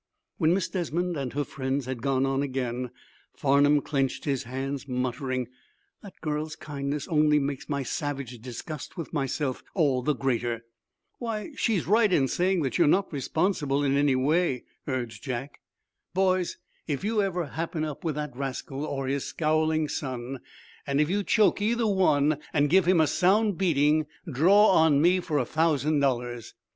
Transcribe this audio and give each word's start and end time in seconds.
When 0.39 0.55
Miss 0.55 0.67
Desmond 0.67 1.15
and 1.15 1.33
her 1.33 1.43
friends 1.43 1.85
had 1.85 2.01
gone 2.01 2.25
on 2.25 2.41
again 2.41 2.89
Farnum 3.35 3.81
clenched 3.81 4.25
his 4.25 4.45
hands, 4.45 4.87
muttering: 4.87 5.47
"The 6.01 6.11
girl's 6.21 6.55
kindness 6.55 7.07
only 7.07 7.37
makes 7.37 7.69
my 7.69 7.83
savage 7.83 8.39
disgust 8.39 8.97
with 8.97 9.13
myself 9.13 9.61
all 9.75 10.01
the 10.01 10.15
greater." 10.15 10.65
"Why, 11.19 11.51
she's 11.55 11.85
right 11.85 12.11
in 12.11 12.27
saying 12.27 12.63
that 12.63 12.79
you're 12.79 12.87
not 12.87 13.13
responsible 13.13 13.83
in 13.83 13.95
any 13.95 14.15
way," 14.15 14.63
urged 14.87 15.21
Jack. 15.23 15.61
"Boys, 16.15 16.57
if 16.87 17.03
you 17.03 17.21
ever 17.21 17.45
happen 17.45 17.85
up 17.85 18.03
with 18.03 18.15
that 18.15 18.35
rascal, 18.35 18.83
or 18.83 19.05
his 19.05 19.25
scowling 19.25 19.87
son, 19.87 20.39
and 20.87 20.99
if 20.99 21.11
you 21.11 21.21
choke 21.21 21.61
either 21.61 21.85
one, 21.85 22.39
and 22.53 22.71
give 22.71 22.87
him 22.87 22.99
a 22.99 23.05
sound 23.05 23.55
beating, 23.55 24.07
draw 24.27 24.65
on 24.71 24.99
me 24.99 25.19
for 25.19 25.37
a 25.37 25.45
thousand 25.45 25.99
dollars. 25.99 26.55